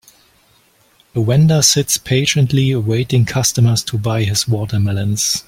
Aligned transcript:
A 1.13 1.23
vendor 1.23 1.61
sits 1.61 1.99
patiently 1.99 2.71
awaiting 2.71 3.23
customers 3.23 3.83
to 3.83 3.99
buy 3.99 4.23
his 4.23 4.47
watermelons. 4.47 5.37